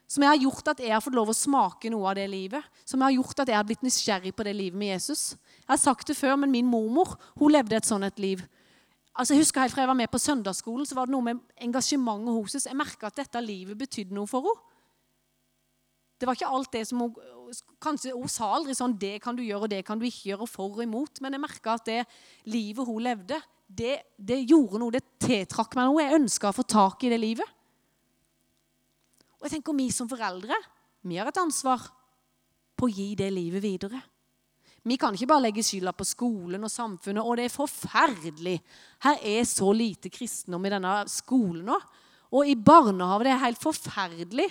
[0.07, 2.63] Som jeg har gjort at jeg har fått lov å smake noe av det livet.
[2.87, 5.33] Som jeg har gjort at jeg har blitt nysgjerrig på det livet med Jesus.
[5.65, 8.45] Jeg har sagt det før, men min mormor hun levde et sånt et liv.
[9.17, 11.41] Altså, jeg husker helt fra jeg var med på søndagsskolen, så var det noe med
[11.65, 12.69] engasjementet oss.
[12.69, 14.73] Jeg merka at dette livet betydde noe for henne.
[16.21, 17.17] Det var ikke alt det som hun
[17.81, 20.49] Kanskje hun sa aldri sånn 'Det kan du gjøre, og det kan du ikke gjøre',
[20.49, 21.21] for og imot.
[21.21, 22.07] Men jeg merka at det
[22.45, 24.91] livet hun levde, det, det gjorde noe.
[24.91, 26.03] Det tiltrakk meg noe.
[26.03, 27.47] Jeg ønska å få tak i det livet.
[29.39, 30.55] Og jeg tenker Vi som foreldre
[31.07, 31.83] vi har et ansvar
[32.77, 34.01] på å gi det livet videre.
[34.87, 37.23] Vi kan ikke bare legge skylda på skolen og samfunnet.
[37.23, 38.57] Og det er forferdelig.
[39.03, 41.87] Her er så lite kristendom i denne skolen òg.
[42.35, 44.49] Og i barnehavet, Det er helt forferdelig.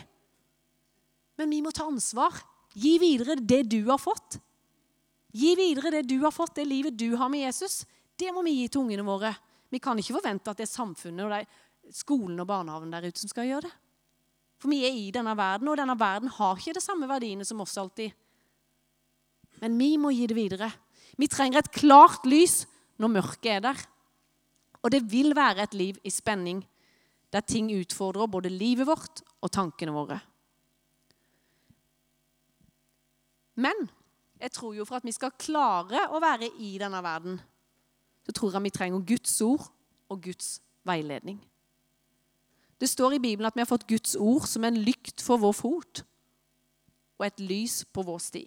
[1.37, 2.31] Men vi må ta ansvar.
[2.75, 4.39] Gi videre det du har fått.
[5.35, 7.83] Gi videre det du har fått, det livet du har med Jesus.
[8.15, 9.31] Det må vi gi til ungene våre.
[9.71, 11.41] Vi kan ikke forvente at det er samfunnet og de,
[11.95, 13.73] skolen og barnehagen der ute som skal gjøre det.
[14.61, 17.59] For vi er i denne verden, og denne verden har ikke de samme verdiene som
[17.63, 18.13] oss alltid.
[19.61, 20.69] Men vi må gi det videre.
[21.19, 22.63] Vi trenger et klart lys
[22.99, 23.83] når mørket er der.
[24.83, 26.61] Og det vil være et liv i spenning,
[27.33, 30.19] der ting utfordrer både livet vårt og tankene våre.
[33.55, 33.87] Men
[34.41, 37.39] jeg tror jo for at vi skal klare å være i denne verden,
[38.25, 39.67] så tror jeg vi trenger Guds ord
[40.11, 41.39] og Guds veiledning.
[42.79, 45.55] Det står i Bibelen at vi har fått Guds ord som en lykt for vår
[45.55, 46.03] fot
[47.15, 48.43] og et lys på vår sti.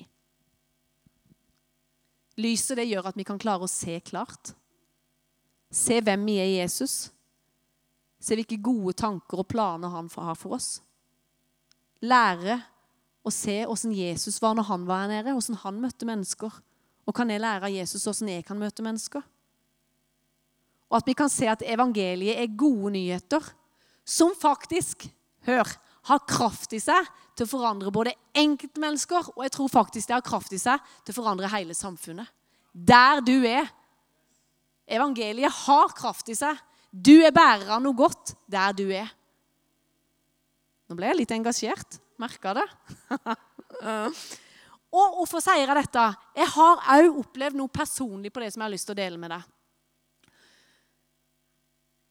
[2.39, 4.53] Lyset det gjør at vi kan klare å se klart.
[5.73, 7.09] Se hvem vi er i Jesus.
[8.21, 10.79] Se hvilke gode tanker og planer han har for oss.
[12.05, 12.61] Lære
[13.29, 16.53] og se åssen Jesus var når han var her nede, åssen han møtte mennesker.
[17.09, 19.25] Og kan jeg lære av Jesus åssen jeg kan møte mennesker?
[20.89, 23.45] Og at vi kan se at evangeliet er gode nyheter
[24.09, 25.05] som faktisk,
[25.45, 25.69] hør,
[26.09, 27.05] har kraft i seg
[27.37, 31.13] til å forandre både enkeltmennesker og jeg tror faktisk det har kraft i seg til
[31.13, 32.29] å forandre hele samfunnet.
[32.73, 33.69] Der du er.
[34.89, 36.57] Evangeliet har kraft i seg.
[36.89, 39.11] Du er bærer av noe godt der du er.
[40.89, 41.99] Nå ble jeg litt engasjert.
[42.19, 42.67] Merka det?
[44.99, 46.07] og hvorfor sier jeg dette?
[46.39, 49.21] Jeg har òg opplevd noe personlig på det som jeg har lyst til å dele
[49.21, 49.47] med deg.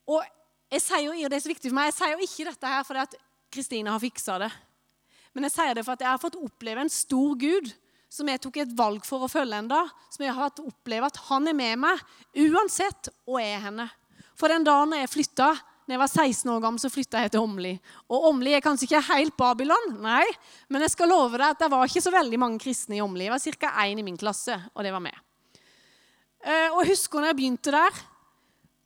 [0.07, 0.23] Og
[0.71, 2.87] jeg sier, og det er så viktig for meg, jeg sier jo ikke dette her
[2.87, 3.19] fordi at
[3.53, 4.49] Kristine har fiksa det.
[5.35, 7.71] Men jeg sier det for at jeg har fått oppleve en stor Gud
[8.11, 11.49] som jeg tok et valg for å følge enda, som jeg har opplevd at han
[11.51, 12.03] er med meg
[12.47, 13.87] uansett jeg er henne.
[14.37, 15.51] For den dagen jeg flytta
[15.87, 17.69] Når jeg var 16 år gammel, så flytta jeg til Åmli.
[18.11, 20.25] Og Åmli er kanskje ikke helt Babylon, nei,
[20.67, 23.29] men jeg skal love deg at det var ikke så veldig mange kristne i Åmli.
[23.29, 23.71] Det var ca.
[23.85, 25.15] én i min klasse, og det var meg.
[26.43, 28.01] Eh, og jeg husker når jeg begynte der,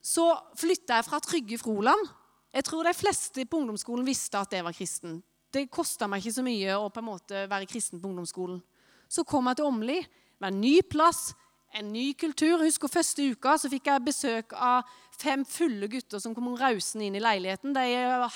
[0.02, 0.28] så
[0.62, 2.06] flytta jeg fra Trygge Froland.
[2.54, 5.18] Jeg tror de fleste på ungdomsskolen visste at jeg var kristen.
[5.52, 8.62] Det kosta meg ikke så mye å på en måte være kristen på ungdomsskolen.
[9.10, 9.98] Så kom jeg til Åmli
[10.42, 11.32] med en ny plass,
[11.78, 12.62] en ny kultur.
[12.66, 14.88] Husker Første uka så fikk jeg besøk av
[15.22, 17.74] fem fulle gutter som kom rausende inn i leiligheten.
[17.76, 17.86] De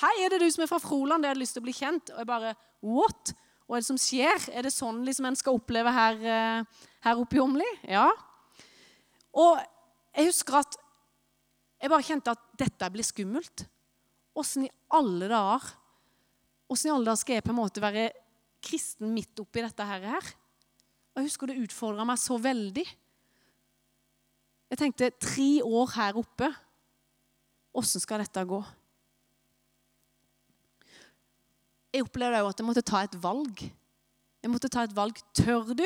[0.01, 1.23] 'Hei, er det du som er fra Froland?
[1.23, 3.33] Jeg hadde lyst til å bli kjent.' Og jeg bare 'What?
[3.65, 4.49] Hva er det som skjer?
[4.53, 6.63] Er det sånn liksom en skal oppleve her, eh,
[7.01, 8.11] her oppe i Åmli?' Ja.
[9.33, 9.59] Og
[10.15, 10.77] jeg husker at
[11.81, 13.67] jeg bare kjente at dette blir skummelt.
[14.35, 15.75] Åssen i alle dager
[16.67, 18.11] Åssen i alle dager skal jeg på en måte være
[18.59, 20.17] kristen midt oppi dette her?
[21.13, 22.85] Og Jeg husker det utfordra meg så veldig.
[24.69, 26.49] Jeg tenkte tre år her oppe.
[27.75, 28.61] Åssen skal dette gå?
[31.95, 33.61] Jeg opplevde òg at jeg måtte ta et valg.
[34.43, 35.19] Jeg måtte ta et valg.
[35.37, 35.85] Tør du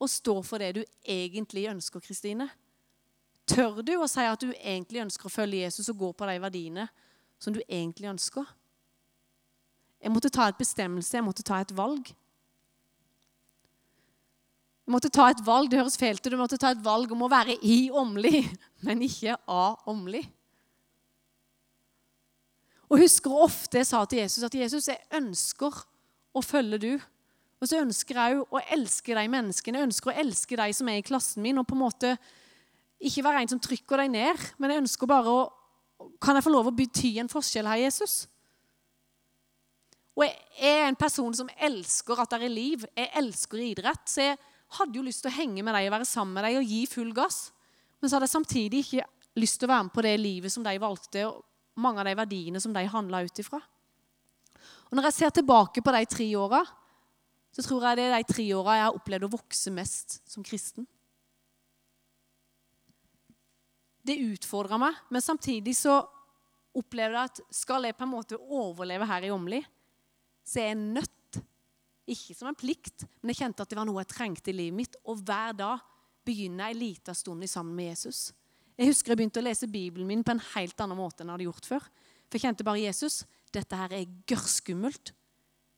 [0.00, 2.48] å stå for det du egentlig ønsker, Kristine?
[3.50, 6.38] Tør du å si at du egentlig ønsker å følge Jesus og gå på de
[6.40, 6.86] verdiene
[7.40, 8.46] som du egentlig ønsker?
[10.00, 12.12] Jeg måtte ta et bestemmelse, jeg måtte ta et valg.
[14.90, 17.30] Måtte ta et valg, det høres feil ut, du måtte ta et valg om å
[17.30, 18.42] være i Åmli,
[18.86, 20.24] men ikke av Åmli.
[22.90, 25.76] Og husker ofte jeg sa til Jesus at Jesus, jeg ønsker
[26.34, 26.92] å følge du.
[27.60, 29.78] Og så ønsker jeg òg å elske de menneskene.
[29.78, 31.60] Jeg ønsker å elske de som er i klassen min.
[31.60, 32.12] Og på en måte
[32.98, 35.40] ikke være en som trykker deg ned, men jeg ønsker bare å
[36.16, 38.22] Kan jeg få lov å bety en forskjell her, Jesus?
[40.16, 42.86] Og jeg er en person som elsker at det er liv.
[42.96, 44.06] Jeg elsker idrett.
[44.08, 44.38] Så jeg
[44.78, 46.84] hadde jo lyst til å henge med deg og være sammen med deg og gi
[46.90, 47.48] full gass.
[48.00, 49.06] Men så hadde jeg samtidig ikke
[49.40, 52.16] lyst til å være med på det livet som de valgte, og mange av de
[52.18, 53.60] verdiene som de handla ut ifra.
[54.90, 56.62] Og Når jeg ser tilbake på de tre åra,
[57.50, 60.46] så tror jeg det er de tre åra jeg har opplevd å vokse mest som
[60.46, 60.86] kristen.
[64.06, 66.00] Det utfordra meg, men samtidig så
[66.74, 69.60] opplevde jeg at skal jeg på en måte overleve her i Åmli,
[70.46, 71.19] så er jeg nødt
[72.08, 74.76] ikke som en plikt, men jeg kjente at det var noe jeg trengte i livet
[74.76, 74.96] mitt.
[75.04, 75.82] Og hver dag
[76.26, 78.30] begynner jeg en liten stund sammen med Jesus.
[78.80, 81.36] Jeg husker jeg begynte å lese Bibelen min på en helt annen måte enn jeg
[81.36, 81.88] hadde gjort før.
[82.30, 85.12] For jeg kjente bare Jesus, dette her er gørrskummelt,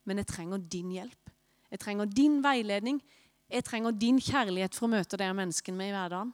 [0.06, 1.32] men jeg trenger din hjelp.
[1.72, 3.00] Jeg trenger din veiledning.
[3.52, 6.32] Jeg trenger din kjærlighet for å møte de menneskene med i hverdagen.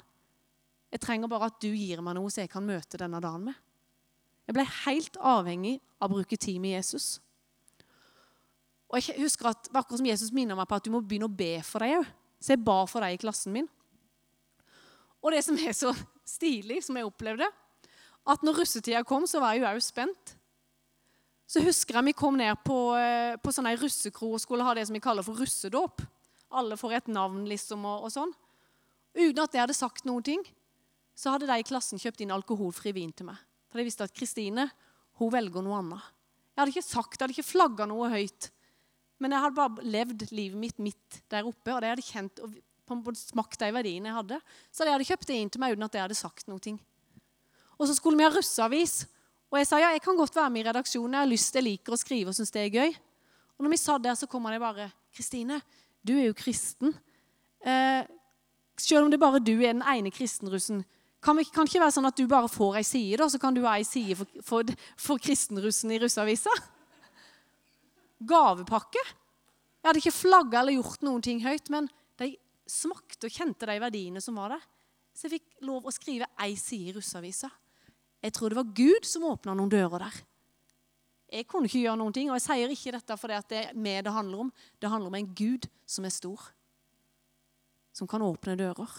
[0.92, 3.57] Jeg trenger bare at du gir meg noe så jeg kan møte denne dagen med.
[4.48, 7.18] Jeg ble helt avhengig av å bruke tid med Jesus.
[8.88, 11.33] Og jeg husker at akkurat som Jesus minner meg på at du må begynne å
[11.33, 12.09] be for deg òg.
[12.40, 13.68] Så jeg ba for deg i klassen min.
[15.18, 15.92] Og det som er så
[16.29, 17.48] stilig, som jeg opplevde,
[18.29, 20.35] at når russetida kom, så var jeg jo òg spent.
[21.48, 24.85] Så husker jeg vi kom ned på, eh, på sånn russekro og skulle ha det
[24.87, 26.05] som vi kaller for russedåp.
[26.53, 28.33] Alle får et navn, liksom, og, og sånn.
[29.16, 30.44] Uten at jeg hadde sagt noen ting,
[31.16, 33.40] så hadde de i klassen kjøpt inn alkoholfri vin til meg.
[33.68, 34.68] For de visste at Kristine
[35.18, 36.12] hun velger noe annet.
[36.53, 38.51] Jeg hadde ikke sagt, jeg hadde ikke flagga noe høyt.
[39.18, 42.54] Men jeg hadde bare levd livet mitt midt der oppe, og det hadde kjent og
[43.18, 44.38] smakt de verdiene jeg hadde.
[44.72, 46.74] Så de hadde kjøpt det inn til meg uten at jeg hadde sagt noe.
[47.78, 49.02] Og så skulle vi ha russeavis.
[49.48, 51.16] Og jeg sa ja, jeg kan godt være med i redaksjonen.
[51.16, 52.94] Jeg har lyst, jeg liker å skrive og syns det er gøy.
[53.59, 55.61] Og når vi satt der, så kom det bare Kristine,
[56.04, 56.92] du er jo kristen.
[57.64, 58.07] Eh,
[58.78, 60.85] selv om det bare du er den ene kristenrussen.
[61.24, 63.64] Kan det ikke være sånn at du bare får ei side, da, så kan du
[63.64, 66.52] ha ei side for, for, for kristenrussen i russeavisa?
[68.18, 69.02] Gavepakke.
[69.78, 71.87] Jeg hadde ikke flagga eller gjort noen ting høyt, men
[72.18, 72.33] de
[72.68, 74.64] smakte og kjente de verdiene som var der.
[75.14, 77.50] Så jeg fikk lov å skrive ei side i russeavisa.
[78.22, 80.20] Jeg tror det var Gud som åpna noen dører der.
[81.28, 84.00] Jeg kunne ikke gjøre noen ting, og jeg sier ikke dette fordi det er meg
[84.07, 84.52] det handler om.
[84.81, 86.40] Det handler om en Gud som er stor,
[87.92, 88.94] som kan åpne dører.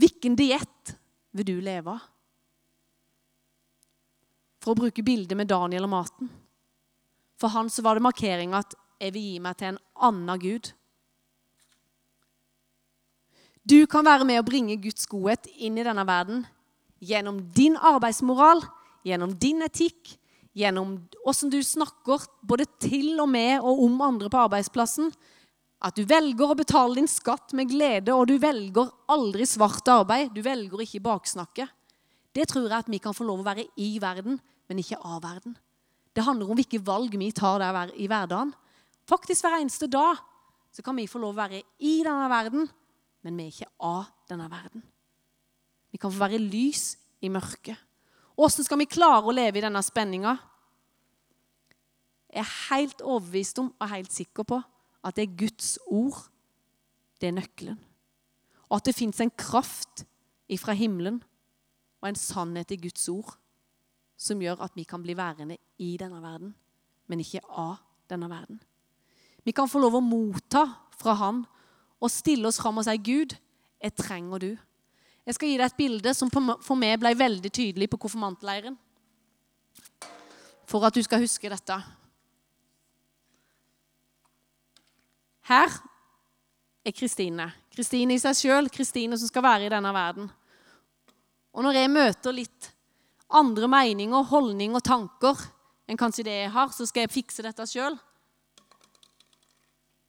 [0.00, 0.94] Hvilken diett
[1.34, 2.10] vil du leve av?
[4.64, 6.30] For å bruke bildet med Daniel og maten.
[7.44, 10.72] For han så var det markering at 'jeg vil gi meg til en annen Gud'.
[13.68, 16.46] Du kan være med å bringe Guds godhet inn i denne verden
[17.02, 18.62] gjennom din arbeidsmoral,
[19.04, 20.16] gjennom din etikk,
[20.56, 25.12] gjennom åssen du snakker både til og med og om andre på arbeidsplassen.
[25.82, 30.32] At du velger å betale din skatt med glede, og du velger aldri svart arbeid.
[30.32, 31.68] Du velger ikke baksnakke.
[32.32, 35.20] Det tror jeg at vi kan få lov å være i verden, men ikke av
[35.22, 35.58] verden.
[36.14, 38.52] Det handler om hvilke valg vi tar der i hverdagen.
[39.08, 40.20] Faktisk hver eneste dag
[40.74, 42.68] så kan vi få lov å være i denne verden,
[43.22, 44.82] men vi er ikke av denne verden.
[45.90, 47.78] Vi kan få være lys i mørket.
[48.34, 50.34] Åssen skal vi klare å leve i denne spenninga?
[52.34, 54.58] Jeg er helt overbevist om og helt sikker på
[55.04, 56.24] at det er Guds ord.
[57.20, 57.78] Det er nøkkelen.
[58.70, 60.02] Og at det fins en kraft
[60.50, 61.20] ifra himmelen
[62.02, 63.36] og en sannhet i Guds ord
[64.16, 66.54] som gjør at vi kan bli værende i denne verden,
[67.06, 67.76] men ikke av
[68.10, 68.60] denne verden.
[69.44, 70.64] Vi kan få lov å motta
[70.96, 71.42] fra Han
[72.00, 73.36] og stille oss fram og si, 'Gud,
[73.82, 74.58] jeg trenger du'.
[75.26, 78.76] Jeg skal gi deg et bilde som for meg ble veldig tydelig på konfirmantleiren.
[80.68, 81.78] For at du skal huske dette.
[85.48, 85.72] Her
[86.84, 87.52] er Kristine.
[87.72, 90.28] Kristine i seg sjøl, Kristine som skal være i denne verden.
[91.54, 92.73] Og når jeg møter litt
[93.34, 95.40] andre meninger, holdninger og tanker
[95.90, 97.96] enn kanskje det jeg har, så skal jeg fikse dette sjøl.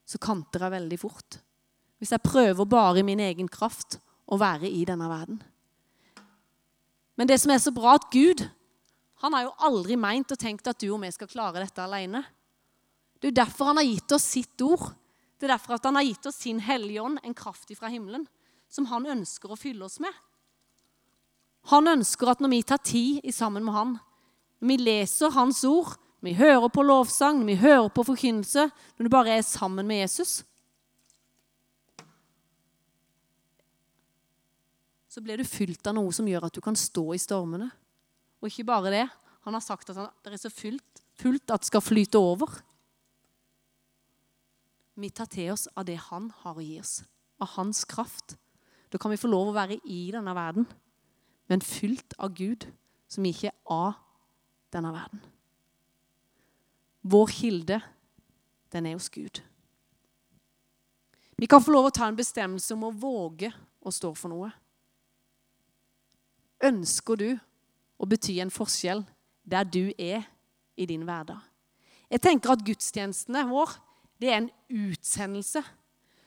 [0.05, 1.39] Så kanter jeg veldig fort.
[1.99, 5.41] Hvis jeg prøver bare i min egen kraft å være i denne verden.
[7.15, 8.43] Men det som er så bra, at Gud
[9.23, 12.21] han har jo aldri meint og tenkt at du og vi skal klare dette alene.
[13.17, 14.91] Det er jo derfor han har gitt oss sitt ord.
[15.39, 18.27] Det er derfor at han har gitt oss sin Hellige Ånd, en kraft fra himmelen,
[18.69, 20.11] som han ønsker å fylle oss med.
[21.71, 23.93] Han ønsker at når vi tar tid sammen med han,
[24.61, 28.67] når vi leser hans ord, når vi hører på lovsang, når vi hører på forkynnelse,
[28.97, 30.43] når du bare er sammen med Jesus
[35.15, 37.69] Så blir du fylt av noe som gjør at du kan stå i stormene.
[38.43, 39.05] Og ikke bare det.
[39.47, 42.51] Han har sagt at det er så fullt, fullt at det skal flyte over.
[44.99, 46.97] Vi tar til oss av det han har å gi oss,
[47.39, 48.35] av hans kraft.
[48.91, 50.67] Da kan vi få lov å være i denne verden
[51.47, 52.67] men fylt av Gud,
[53.07, 53.97] som ikke er av
[54.73, 55.21] denne verden.
[57.05, 57.79] Vår kilde,
[58.73, 59.41] den er hos Gud.
[61.37, 63.51] Vi kan få lov å ta en bestemmelse om å våge
[63.85, 64.49] å stå for noe.
[66.65, 67.29] Ønsker du
[67.99, 69.03] å bety en forskjell
[69.43, 70.25] der du er
[70.75, 71.43] i din hverdag?
[72.09, 73.75] Jeg tenker at gudstjenestene vår
[74.21, 75.61] det er en utsendelse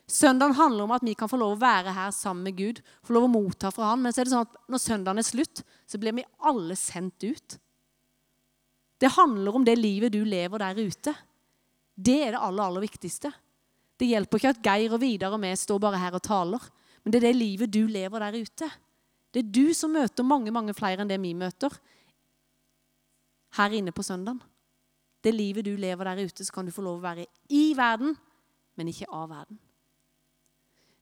[0.08, 3.12] Søndagen handler om at vi kan få lov å være her sammen med Gud, få
[3.12, 4.00] lov å motta fra Han.
[4.02, 7.26] Men så er det sånn at når søndagen er slutt, så blir vi alle sendt
[7.28, 7.58] ut.
[8.98, 11.14] Det handler om det livet du lever der ute.
[11.94, 13.30] Det er det aller, aller viktigste.
[13.98, 16.66] Det hjelper ikke at Geir og Vidar og vi står bare her og taler,
[17.02, 18.68] men det er det livet du lever der ute.
[19.34, 21.74] Det er du som møter mange, mange flere enn det vi møter
[23.58, 24.40] her inne på søndagen.
[25.20, 28.14] Det livet du lever der ute, så kan du få lov å være i verden,
[28.78, 29.58] men ikke av verden.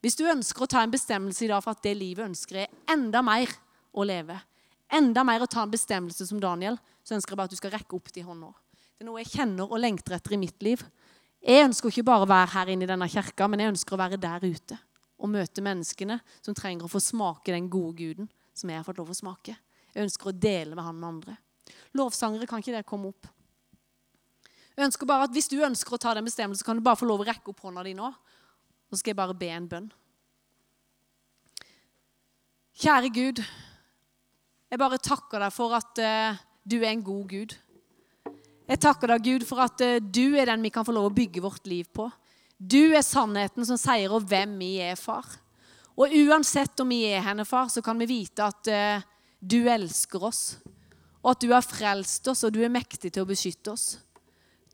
[0.06, 2.70] Hvis du ønsker å ta en bestemmelse i dag for at det livet ønsker jeg
[2.92, 3.50] enda mer
[3.90, 4.36] å leve,
[4.94, 7.72] enda mer å ta en bestemmelse som Daniel, så ønsker jeg bare at du skal
[7.74, 8.52] rekke opp de hånda.
[8.94, 10.84] Det er noe jeg kjenner og lengter etter i mitt liv.
[11.42, 14.00] Jeg ønsker ikke bare å være her inne i denne kirka, men jeg ønsker å
[14.04, 14.78] være der ute
[15.16, 19.02] og møte menneskene som trenger å få smake den gode guden som jeg har fått
[19.02, 19.56] lov å smake.
[19.90, 21.36] Jeg ønsker å dele med han med andre.
[21.98, 23.26] Lovsangere, kan ikke det komme opp?
[24.76, 27.10] Jeg ønsker bare at Hvis du ønsker å ta den bestemmelsen, kan du bare få
[27.10, 28.12] lov å rekke opp hånda di nå.
[28.90, 29.87] Så skal jeg bare be en bønn.
[32.77, 33.40] Kjære Gud,
[34.70, 37.55] jeg bare takker deg for at uh, du er en god Gud.
[38.66, 41.14] Jeg takker deg, Gud, for at uh, du er den vi kan få lov å
[41.16, 42.11] bygge vårt liv på.
[42.59, 43.81] Du er sannheten som
[44.12, 45.25] om hvem vi er, far.
[45.96, 49.07] Og uansett om vi er henne, far, så kan vi vite at uh,
[49.40, 50.42] du elsker oss.
[51.22, 53.96] Og at du har frelst oss, og du er mektig til å beskytte oss.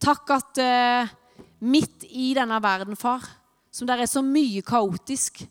[0.02, 0.58] Takk at
[1.62, 3.22] midt i denne verden, far,
[3.72, 5.42] som der er så mye kaotisk.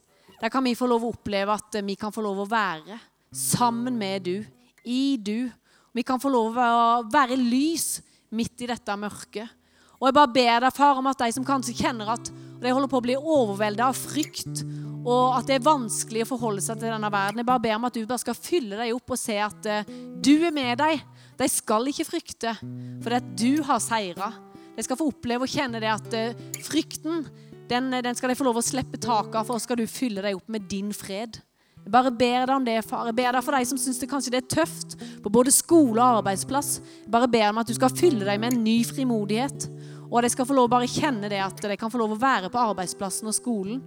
[0.42, 3.00] Der kan vi få lov å oppleve at vi kan få lov å være
[3.34, 4.38] sammen med du,
[4.86, 5.50] i du.
[5.92, 8.00] Vi kan få lov å være lys
[8.32, 9.58] midt i dette mørket.
[10.02, 12.32] Og jeg bare ber deg, far, om at de som kanskje kjenner at
[12.62, 14.64] de holder på å bli overveldet av frykt,
[15.02, 17.88] og at det er vanskelig å forholde seg til denne verden, jeg bare ber om
[17.90, 21.02] at du bare skal fylle deg opp og se at uh, du er med deg.
[21.38, 22.54] De skal ikke frykte,
[23.02, 24.30] for det at du har seira.
[24.76, 27.26] De skal få oppleve og kjenne det at uh, frykten
[27.72, 30.24] den, den, skal de få lov å slippe taket av, for så skal du fylle
[30.24, 31.40] deg opp med din fred.
[31.82, 33.08] Jeg bare ber deg om det, far.
[33.10, 35.98] Jeg ber deg for deg som syns det kanskje det er tøft på både skole
[35.98, 36.76] og arbeidsplass.
[37.06, 39.66] Jeg bare ber om at du skal fylle deg med en ny frimodighet.
[40.12, 42.14] Og at de skal få lov å bare kjenne det at de kan få lov
[42.14, 43.80] å være på arbeidsplassen og skolen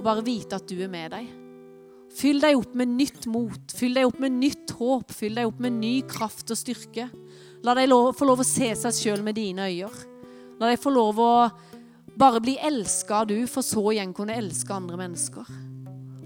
[0.00, 1.28] og bare vite at du er med dem.
[2.10, 5.60] Fyll deg opp med nytt mot, fyll deg opp med nytt håp, fyll deg opp
[5.62, 7.06] med ny kraft og styrke.
[7.62, 10.08] La dem få lov å se seg sjøl med dine øyne.
[10.58, 11.32] La dem få lov å
[12.20, 15.48] bare bli elska du, for så igjen kunne elske andre mennesker.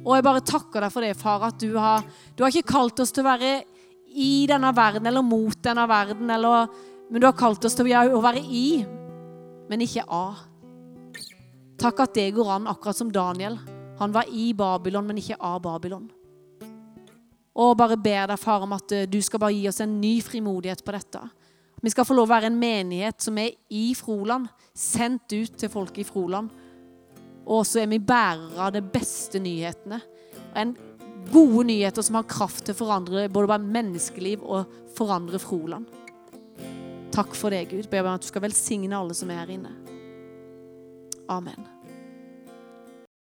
[0.04, 2.04] Og jeg bare takker deg for det, far, at du har,
[2.36, 3.52] du har ikke kalt oss til å være
[4.14, 6.68] i denne verden eller mot denne verden, eller,
[7.10, 8.66] men du har kalt oss til å være i,
[9.70, 10.44] men ikke av.
[11.80, 13.56] Takk at det går an, akkurat som Daniel.
[13.98, 16.06] Han var i Babylon, men ikke av Babylon.
[17.54, 20.16] Og bare ber deg, far, om at eh, du skal bare gi oss en ny
[20.26, 21.22] frimodighet på dette.
[21.84, 25.68] Vi skal få lov å være en menighet som er i Froland, sendt ut til
[25.68, 26.48] folk i Froland.
[27.44, 29.98] Og så er vi bærere av de beste nyhetene.
[30.56, 30.72] En
[31.28, 35.92] gode nyheter som har kraft til å forandre både bare menneskeliv og forandre Froland.
[37.12, 37.90] Takk for det, Gud.
[37.92, 39.76] Ber om at du skal velsigne alle som er her inne.
[41.28, 41.73] Amen.